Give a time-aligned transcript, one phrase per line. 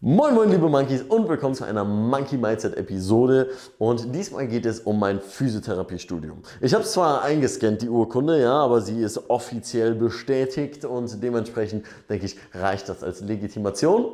[0.00, 4.78] Moin moin liebe Monkeys und willkommen zu einer Monkey Mindset Episode und diesmal geht es
[4.78, 6.40] um mein Physiotherapiestudium.
[6.60, 12.26] Ich habe zwar eingescannt die Urkunde, ja, aber sie ist offiziell bestätigt und dementsprechend denke
[12.26, 14.12] ich, reicht das als Legitimation,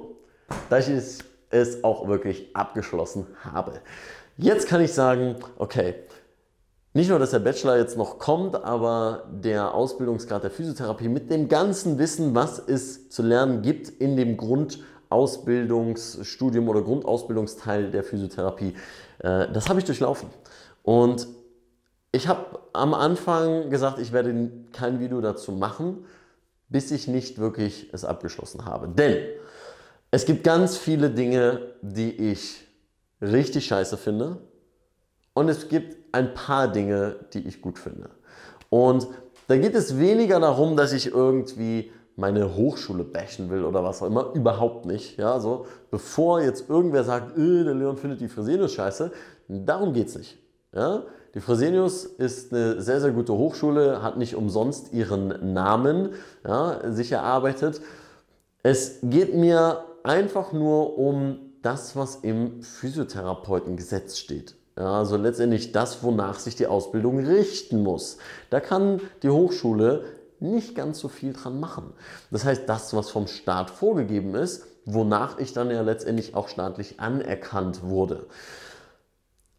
[0.71, 0.89] da ich
[1.51, 3.73] es auch wirklich abgeschlossen habe.
[4.39, 5.97] Jetzt kann ich sagen, okay,
[6.95, 11.49] nicht nur, dass der Bachelor jetzt noch kommt, aber der Ausbildungsgrad der Physiotherapie mit dem
[11.49, 14.79] ganzen Wissen, was es zu lernen gibt in dem Grund
[15.15, 18.75] Ausbildungsstudium oder Grundausbildungsteil der Physiotherapie.
[19.21, 20.29] Äh, das habe ich durchlaufen.
[20.83, 21.29] Und
[22.13, 26.05] ich habe am Anfang gesagt, ich werde kein Video dazu machen,
[26.69, 28.89] bis ich nicht wirklich es abgeschlossen habe.
[28.89, 29.17] Denn
[30.11, 32.67] es gibt ganz viele Dinge, die ich
[33.21, 34.39] richtig scheiße finde.
[35.33, 38.11] Und es gibt ein paar Dinge, die ich gut finde.
[38.69, 39.09] Und
[39.47, 44.07] da geht es weniger darum, dass ich irgendwie meine Hochschule bashen will oder was auch
[44.07, 44.33] immer.
[44.35, 45.19] Überhaupt nicht.
[45.19, 49.11] Ja, so, bevor jetzt irgendwer sagt, äh, der Leon findet die Fresenius scheiße,
[49.49, 50.39] darum geht es nicht.
[50.73, 51.03] Ja?
[51.35, 56.11] Die Fresenius ist eine sehr, sehr gute Hochschule, hat nicht umsonst ihren Namen
[56.47, 57.81] ja, sich erarbeitet.
[58.63, 64.55] Es geht mir einfach nur um das, was im Physiotherapeutengesetz steht.
[64.77, 68.19] Ja, also letztendlich das, wonach sich die Ausbildung richten muss.
[68.51, 70.05] Da kann die Hochschule
[70.45, 71.93] nicht ganz so viel dran machen.
[72.31, 77.01] Das heißt, das, was vom Staat vorgegeben ist, wonach ich dann ja letztendlich auch staatlich
[77.01, 78.27] anerkannt wurde.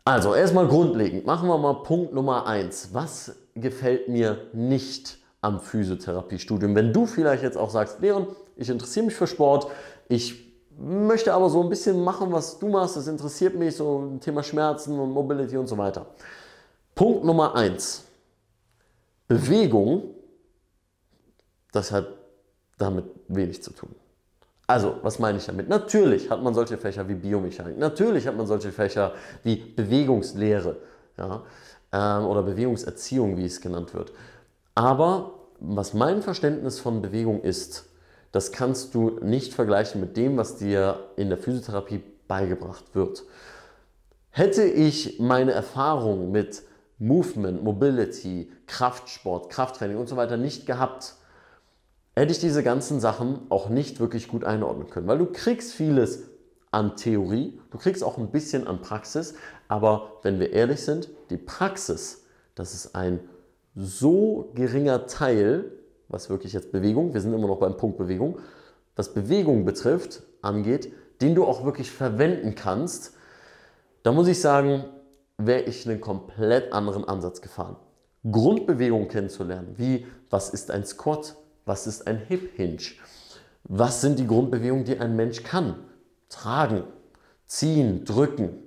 [0.05, 2.89] Also erstmal grundlegend, machen wir mal Punkt Nummer eins.
[2.93, 6.75] Was gefällt mir nicht am Physiotherapiestudium?
[6.75, 9.67] Wenn du vielleicht jetzt auch sagst, Leon, ich interessiere mich für Sport,
[10.07, 10.45] ich
[10.77, 14.99] möchte aber so ein bisschen machen, was du machst, das interessiert mich, so Thema Schmerzen
[14.99, 16.05] und Mobility und so weiter.
[16.93, 18.03] Punkt Nummer eins.
[19.27, 20.14] Bewegung
[21.75, 22.07] das hat
[22.77, 23.93] damit wenig zu tun.
[24.67, 25.69] Also, was meine ich damit?
[25.69, 29.13] Natürlich hat man solche Fächer wie Biomechanik, natürlich hat man solche Fächer
[29.43, 30.77] wie Bewegungslehre
[31.17, 31.43] ja,
[31.91, 34.11] ähm, oder Bewegungserziehung, wie es genannt wird.
[34.73, 37.85] Aber was mein Verständnis von Bewegung ist,
[38.31, 43.23] das kannst du nicht vergleichen mit dem, was dir in der Physiotherapie beigebracht wird.
[44.31, 46.63] Hätte ich meine Erfahrung mit
[46.97, 51.15] Movement, Mobility, Kraftsport, Krafttraining und so weiter nicht gehabt,
[52.15, 56.23] hätte ich diese ganzen Sachen auch nicht wirklich gut einordnen können, weil du kriegst vieles
[56.71, 59.35] an Theorie, du kriegst auch ein bisschen an Praxis,
[59.67, 63.19] aber wenn wir ehrlich sind, die Praxis, das ist ein
[63.75, 65.71] so geringer Teil,
[66.07, 68.39] was wirklich jetzt Bewegung, wir sind immer noch beim Punkt Bewegung,
[68.95, 73.13] was Bewegung betrifft, angeht, den du auch wirklich verwenden kannst,
[74.03, 74.85] da muss ich sagen,
[75.37, 77.75] wäre ich einen komplett anderen Ansatz gefahren.
[78.29, 82.77] Grundbewegung kennenzulernen, wie was ist ein Squat, was ist ein Hip Hinge?
[83.63, 85.75] Was sind die Grundbewegungen, die ein Mensch kann?
[86.29, 86.83] Tragen,
[87.45, 88.59] ziehen, drücken,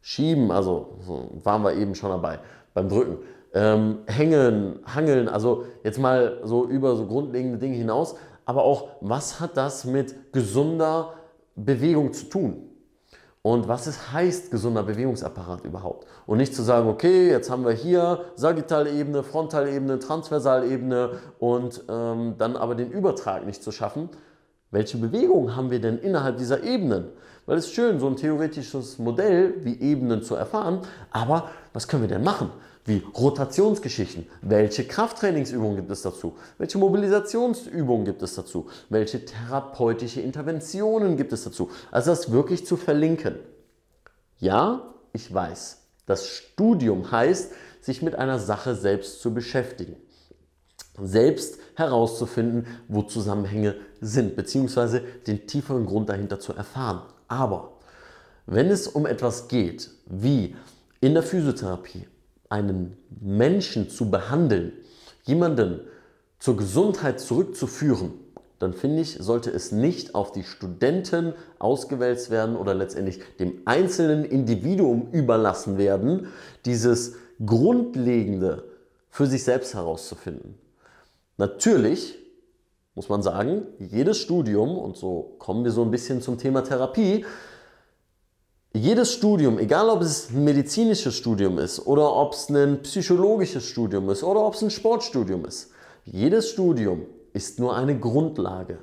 [0.00, 2.38] schieben, also so waren wir eben schon dabei
[2.74, 3.18] beim Drücken.
[3.54, 9.40] Ähm, hängen, hangeln, also jetzt mal so über so grundlegende Dinge hinaus, aber auch, was
[9.40, 11.14] hat das mit gesunder
[11.54, 12.71] Bewegung zu tun?
[13.42, 16.06] Und was es heißt, gesunder Bewegungsapparat überhaupt.
[16.26, 22.56] Und nicht zu sagen, okay, jetzt haben wir hier Sagittalebene, Frontalebene, Transversalebene und ähm, dann
[22.56, 24.08] aber den Übertrag nicht zu schaffen.
[24.70, 27.08] Welche Bewegungen haben wir denn innerhalb dieser Ebenen?
[27.44, 30.80] Weil es ist schön, so ein theoretisches Modell wie Ebenen zu erfahren,
[31.10, 32.50] aber was können wir denn machen?
[32.84, 34.26] Wie Rotationsgeschichten.
[34.40, 36.36] Welche Krafttrainingsübungen gibt es dazu?
[36.58, 38.68] Welche Mobilisationsübungen gibt es dazu?
[38.88, 41.70] Welche therapeutische Interventionen gibt es dazu?
[41.90, 43.36] Also das wirklich zu verlinken.
[44.38, 49.96] Ja, ich weiß, das Studium heißt, sich mit einer Sache selbst zu beschäftigen.
[51.00, 57.02] Selbst herauszufinden, wo Zusammenhänge sind, beziehungsweise den tieferen Grund dahinter zu erfahren.
[57.28, 57.78] Aber
[58.46, 60.56] wenn es um etwas geht, wie
[61.00, 62.06] in der Physiotherapie,
[62.52, 64.72] einen Menschen zu behandeln,
[65.24, 65.80] jemanden
[66.38, 68.12] zur Gesundheit zurückzuführen,
[68.58, 74.24] dann finde ich, sollte es nicht auf die Studenten ausgewälzt werden oder letztendlich dem einzelnen
[74.24, 76.28] Individuum überlassen werden,
[76.66, 77.14] dieses
[77.44, 78.64] Grundlegende
[79.08, 80.54] für sich selbst herauszufinden.
[81.38, 82.18] Natürlich
[82.94, 87.24] muss man sagen, jedes Studium, und so kommen wir so ein bisschen zum Thema Therapie,
[88.74, 94.08] jedes Studium, egal ob es ein medizinisches Studium ist oder ob es ein psychologisches Studium
[94.10, 95.70] ist oder ob es ein Sportstudium ist,
[96.04, 98.78] jedes Studium ist nur eine Grundlage.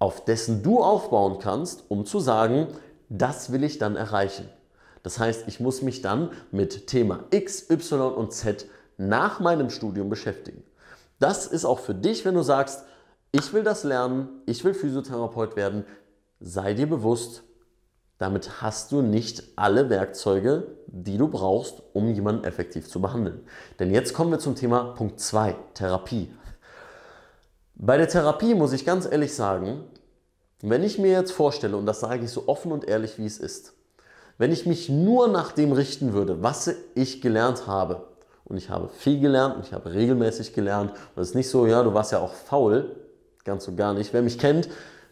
[0.00, 2.68] auf dessen du aufbauen kannst, um zu sagen,
[3.08, 4.48] das will ich dann erreichen.
[5.02, 10.08] Das heißt, ich muss mich dann mit Thema X, Y und Z nach meinem Studium
[10.08, 10.64] beschäftigen.
[11.18, 12.84] Das ist auch für dich, wenn du sagst,
[13.30, 15.84] ich will das lernen, ich will Physiotherapeut werden,
[16.40, 17.44] sei dir bewusst,
[18.20, 23.40] damit hast du nicht alle Werkzeuge, die du brauchst, um jemanden effektiv zu behandeln.
[23.78, 26.30] Denn jetzt kommen wir zum Thema Punkt 2, Therapie.
[27.76, 29.84] Bei der Therapie muss ich ganz ehrlich sagen,
[30.60, 33.38] wenn ich mir jetzt vorstelle, und das sage ich so offen und ehrlich, wie es
[33.38, 33.72] ist,
[34.36, 38.06] wenn ich mich nur nach dem richten würde, was ich gelernt habe,
[38.44, 41.66] und ich habe viel gelernt und ich habe regelmäßig gelernt, und es ist nicht so,
[41.66, 42.96] ja, du warst ja auch faul,
[43.44, 44.12] ganz und gar nicht.
[44.12, 44.68] Wer mich kennt,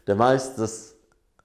[0.07, 0.95] der weiß, dass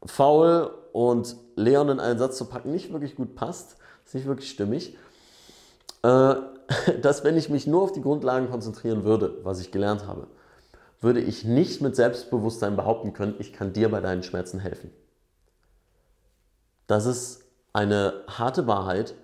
[0.05, 4.49] faul und Leon in einen Satz zu packen nicht wirklich gut passt, ist nicht wirklich
[4.49, 4.95] stimmig.
[6.03, 6.35] Äh,
[7.01, 10.27] dass wenn ich mich nur auf die Grundlagen konzentrieren würde, was ich gelernt habe,
[11.01, 14.91] würde ich nicht mit Selbstbewusstsein behaupten können, ich kann dir bei deinen Schmerzen helfen.
[16.87, 17.43] Das ist
[17.73, 19.15] eine harte Wahrheit,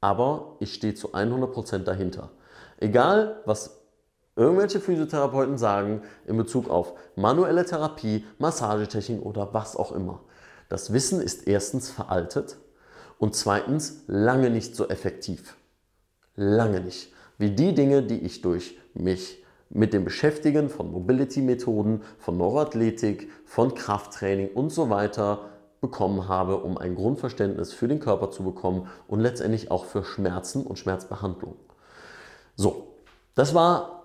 [0.00, 2.30] aber ich stehe zu 100% dahinter.
[2.78, 3.80] Egal, was
[4.36, 10.20] irgendwelche Physiotherapeuten sagen in Bezug auf manuelle Therapie, Massagetechnik oder was auch immer.
[10.68, 12.58] Das Wissen ist erstens veraltet
[13.18, 15.56] und zweitens lange nicht so effektiv.
[16.36, 17.12] Lange nicht.
[17.38, 23.74] Wie die Dinge, die ich durch mich mit dem Beschäftigen von Mobility-Methoden, von Neuroathletik, von
[23.74, 25.48] Krafttraining und so weiter
[25.80, 30.64] bekommen habe, um ein Grundverständnis für den Körper zu bekommen und letztendlich auch für Schmerzen
[30.64, 31.56] und Schmerzbehandlung.
[32.56, 32.88] So,
[33.34, 34.04] das war,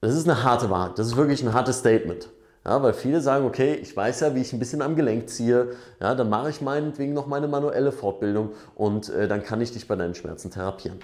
[0.00, 2.28] das ist eine harte Wahrheit, das ist wirklich ein hartes Statement.
[2.64, 5.76] Ja, weil viele sagen, okay, ich weiß ja, wie ich ein bisschen am Gelenk ziehe,
[5.98, 9.88] ja, dann mache ich meinetwegen noch meine manuelle Fortbildung und äh, dann kann ich dich
[9.88, 10.98] bei deinen Schmerzen therapieren.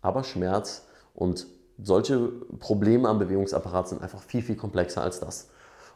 [0.00, 1.46] Aber Schmerz und
[1.82, 2.18] solche
[2.58, 5.48] Probleme am Bewegungsapparat sind einfach viel, viel komplexer als das.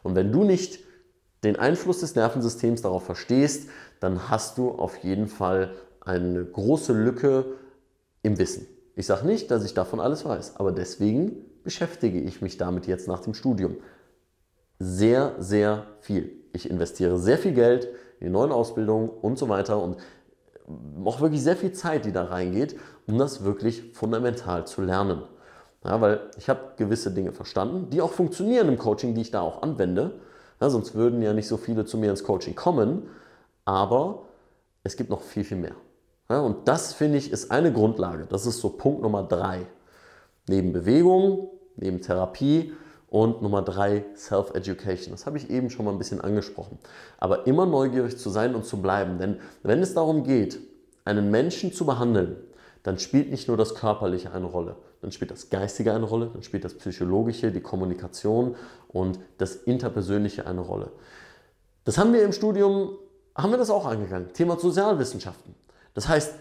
[0.03, 0.79] Und wenn du nicht
[1.43, 7.45] den Einfluss des Nervensystems darauf verstehst, dann hast du auf jeden Fall eine große Lücke
[8.21, 8.67] im Wissen.
[8.95, 13.07] Ich sage nicht, dass ich davon alles weiß, aber deswegen beschäftige ich mich damit jetzt
[13.07, 13.77] nach dem Studium.
[14.79, 16.31] Sehr, sehr viel.
[16.53, 17.85] Ich investiere sehr viel Geld
[18.19, 19.97] in die neuen Ausbildungen und so weiter und
[21.03, 22.75] auch wirklich sehr viel Zeit, die da reingeht,
[23.07, 25.23] um das wirklich fundamental zu lernen.
[25.83, 29.41] Ja, weil ich habe gewisse Dinge verstanden, die auch funktionieren im Coaching, die ich da
[29.41, 30.19] auch anwende.
[30.59, 33.03] Ja, sonst würden ja nicht so viele zu mir ins Coaching kommen.
[33.65, 34.23] Aber
[34.83, 35.75] es gibt noch viel, viel mehr.
[36.29, 38.25] Ja, und das finde ich ist eine Grundlage.
[38.25, 39.67] Das ist so Punkt Nummer drei.
[40.47, 42.73] Neben Bewegung, neben Therapie
[43.09, 45.11] und Nummer drei Self-Education.
[45.11, 46.79] Das habe ich eben schon mal ein bisschen angesprochen.
[47.17, 49.17] Aber immer neugierig zu sein und zu bleiben.
[49.19, 50.59] Denn wenn es darum geht,
[51.05, 52.35] einen Menschen zu behandeln,
[52.83, 56.43] dann spielt nicht nur das Körperliche eine Rolle, dann spielt das Geistige eine Rolle, dann
[56.43, 58.55] spielt das Psychologische, die Kommunikation
[58.89, 60.91] und das Interpersönliche eine Rolle.
[61.83, 62.91] Das haben wir im Studium,
[63.35, 65.55] haben wir das auch angegangen, Thema Sozialwissenschaften.
[65.95, 66.35] Das heißt,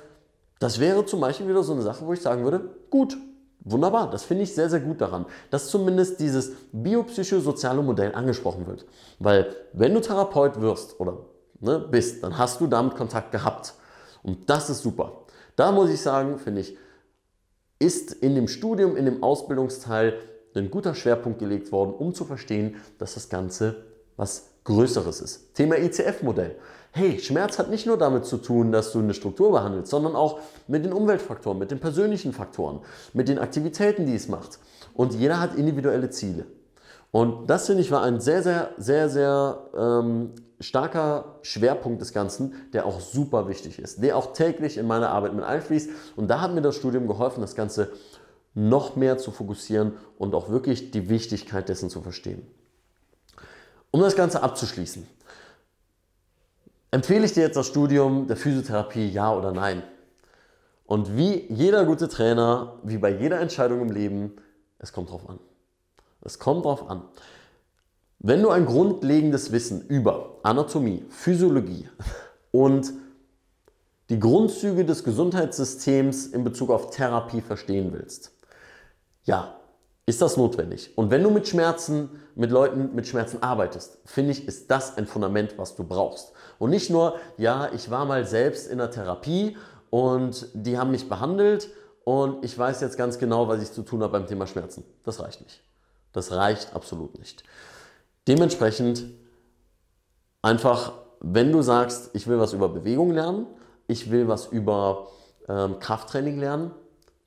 [0.58, 3.16] das wäre zum Beispiel wieder so eine Sache, wo ich sagen würde, gut,
[3.64, 8.86] wunderbar, das finde ich sehr, sehr gut daran, dass zumindest dieses biopsychosoziale Modell angesprochen wird.
[9.18, 11.18] Weil wenn du Therapeut wirst oder
[11.60, 13.74] ne, bist, dann hast du damit Kontakt gehabt.
[14.22, 15.24] Und das ist super.
[15.56, 16.76] Da muss ich sagen, finde ich,
[17.78, 20.14] ist in dem Studium, in dem Ausbildungsteil
[20.54, 23.84] ein guter Schwerpunkt gelegt worden, um zu verstehen, dass das Ganze
[24.16, 25.54] was Größeres ist.
[25.54, 26.56] Thema ICF-Modell.
[26.96, 30.38] Hey, Schmerz hat nicht nur damit zu tun, dass du eine Struktur behandelst, sondern auch
[30.68, 32.82] mit den Umweltfaktoren, mit den persönlichen Faktoren,
[33.12, 34.60] mit den Aktivitäten, die es macht.
[34.94, 36.46] Und jeder hat individuelle Ziele.
[37.10, 42.54] Und das finde ich war ein sehr, sehr, sehr, sehr ähm, starker Schwerpunkt des Ganzen,
[42.72, 45.90] der auch super wichtig ist, der auch täglich in meine Arbeit mit einfließt.
[46.14, 47.90] Und da hat mir das Studium geholfen, das Ganze
[48.54, 52.46] noch mehr zu fokussieren und auch wirklich die Wichtigkeit dessen zu verstehen.
[53.90, 55.08] Um das Ganze abzuschließen,
[56.94, 59.82] empfehle ich dir jetzt das Studium der Physiotherapie, ja oder nein?
[60.86, 64.36] Und wie jeder gute Trainer, wie bei jeder Entscheidung im Leben,
[64.78, 65.40] es kommt drauf an.
[66.20, 67.02] Es kommt darauf an.
[68.20, 71.88] Wenn du ein grundlegendes Wissen über Anatomie, Physiologie
[72.52, 72.92] und
[74.08, 78.30] die Grundzüge des Gesundheitssystems in Bezug auf Therapie verstehen willst,
[79.24, 79.53] ja,
[80.06, 80.92] ist das notwendig.
[80.96, 85.06] Und wenn du mit Schmerzen, mit Leuten mit Schmerzen arbeitest, finde ich, ist das ein
[85.06, 86.32] Fundament, was du brauchst.
[86.58, 89.56] Und nicht nur, ja, ich war mal selbst in der Therapie
[89.90, 91.70] und die haben mich behandelt
[92.04, 94.84] und ich weiß jetzt ganz genau, was ich zu tun habe beim Thema Schmerzen.
[95.04, 95.62] Das reicht nicht.
[96.12, 97.42] Das reicht absolut nicht.
[98.28, 99.06] Dementsprechend
[100.42, 103.46] einfach, wenn du sagst, ich will was über Bewegung lernen,
[103.86, 105.08] ich will was über
[105.48, 106.72] ähm, Krafttraining lernen,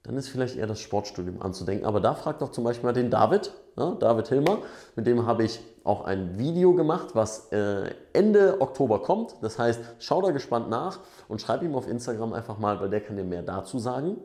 [0.08, 1.86] dann ist vielleicht eher das Sportstudium anzudenken.
[1.86, 4.60] Aber da fragt doch zum Beispiel mal den David, ja, David Hilmer.
[4.96, 9.36] Mit dem habe ich auch ein Video gemacht, was äh, Ende Oktober kommt.
[9.42, 13.02] Das heißt, schau da gespannt nach und schreib ihm auf Instagram einfach mal, weil der
[13.02, 14.18] kann dir mehr dazu sagen.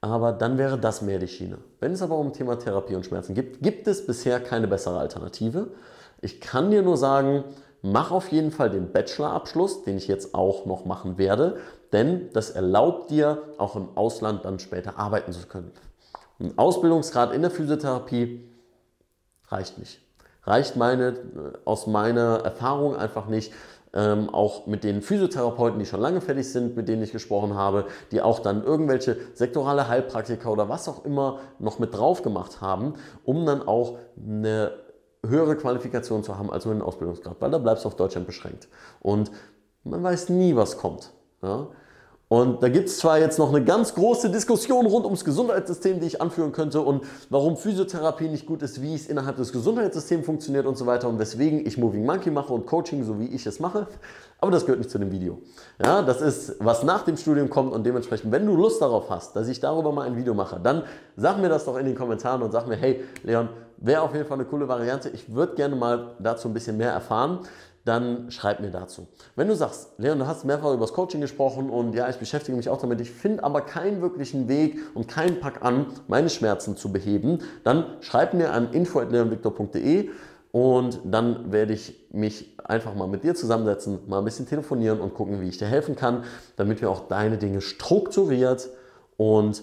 [0.00, 1.58] Aber dann wäre das mehr die Schiene.
[1.80, 5.72] Wenn es aber um Thema Therapie und Schmerzen gibt, gibt es bisher keine bessere Alternative.
[6.20, 7.42] Ich kann dir nur sagen,
[7.92, 11.56] mach auf jeden Fall den Bachelorabschluss, den ich jetzt auch noch machen werde,
[11.92, 15.72] denn das erlaubt dir auch im Ausland dann später arbeiten zu können.
[16.40, 18.48] Ein Ausbildungsgrad in der Physiotherapie
[19.48, 20.00] reicht nicht.
[20.44, 21.14] Reicht meine,
[21.64, 23.52] aus meiner Erfahrung einfach nicht
[23.94, 27.86] ähm, auch mit den Physiotherapeuten, die schon lange fertig sind, mit denen ich gesprochen habe,
[28.12, 32.94] die auch dann irgendwelche sektorale Heilpraktiker oder was auch immer noch mit drauf gemacht haben,
[33.24, 34.72] um dann auch eine
[35.26, 38.68] höhere Qualifikation zu haben als nur einen Ausbildungsgrad, weil da bleibst du auf Deutschland beschränkt.
[39.00, 39.30] Und
[39.84, 41.12] man weiß nie, was kommt.
[41.42, 41.68] Ja?
[42.28, 46.06] Und da gibt es zwar jetzt noch eine ganz große Diskussion rund ums Gesundheitssystem, die
[46.06, 50.66] ich anführen könnte und warum Physiotherapie nicht gut ist, wie es innerhalb des Gesundheitssystems funktioniert
[50.66, 53.60] und so weiter und weswegen ich Moving Monkey mache und Coaching, so wie ich es
[53.60, 53.86] mache.
[54.42, 55.38] Aber das gehört nicht zu dem Video.
[55.82, 59.34] Ja, das ist, was nach dem Studium kommt und dementsprechend, wenn du Lust darauf hast,
[59.34, 60.82] dass ich darüber mal ein Video mache, dann
[61.16, 63.48] sag mir das doch in den Kommentaren und sag mir, hey Leon,
[63.78, 65.08] wäre auf jeden Fall eine coole Variante.
[65.10, 67.40] Ich würde gerne mal dazu ein bisschen mehr erfahren
[67.88, 69.08] dann schreib mir dazu.
[69.34, 72.54] Wenn du sagst, Leon, du hast mehrfach über das Coaching gesprochen und ja, ich beschäftige
[72.56, 76.76] mich auch damit, ich finde aber keinen wirklichen Weg und keinen Pack an, meine Schmerzen
[76.76, 80.10] zu beheben, dann schreib mir an info.leonviktor.de
[80.52, 85.14] und dann werde ich mich einfach mal mit dir zusammensetzen, mal ein bisschen telefonieren und
[85.14, 86.24] gucken, wie ich dir helfen kann,
[86.56, 88.68] damit wir auch deine Dinge strukturiert
[89.16, 89.62] und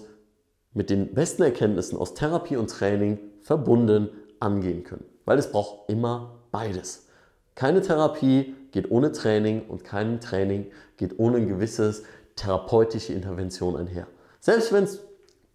[0.74, 4.10] mit den besten Erkenntnissen aus Therapie und Training verbunden
[4.40, 5.04] angehen können.
[5.24, 7.06] Weil es braucht immer beides.
[7.54, 12.02] Keine Therapie geht ohne Training und kein Training geht ohne ein gewisses
[12.34, 14.08] therapeutische Intervention einher.
[14.40, 15.00] Selbst wenn es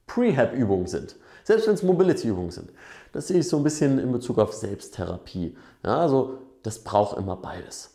[0.07, 2.69] Prehab-Übungen sind, selbst wenn es Mobility-Übungen sind.
[3.11, 5.57] Das sehe ich so ein bisschen in Bezug auf Selbsttherapie.
[5.83, 7.93] Ja, also das braucht immer beides.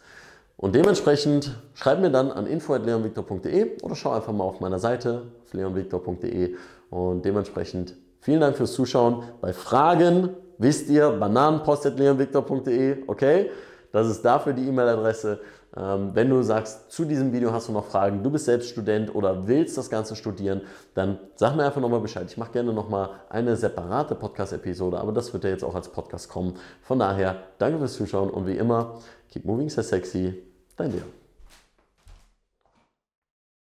[0.59, 5.55] Und dementsprechend schreib mir dann an info.leonviktor.de oder schau einfach mal auf meiner Seite auf
[5.55, 6.55] leonviktor.de
[6.91, 9.23] und dementsprechend vielen Dank fürs Zuschauen.
[9.41, 13.51] Bei Fragen wisst ihr bananenpost.leonviktor.de, okay?
[13.93, 15.39] Das ist dafür die E-Mail-Adresse.
[15.77, 19.15] Ähm, wenn du sagst, zu diesem Video hast du noch Fragen, du bist selbst Student
[19.15, 20.63] oder willst das Ganze studieren,
[20.95, 22.25] dann sag mir einfach nochmal Bescheid.
[22.29, 26.29] Ich mache gerne nochmal eine separate Podcast-Episode, aber das wird ja jetzt auch als Podcast
[26.29, 26.55] kommen.
[26.83, 28.99] Von daher, danke fürs Zuschauen und wie immer,
[29.31, 30.43] keep moving so sexy,
[30.77, 31.26] dein Leo.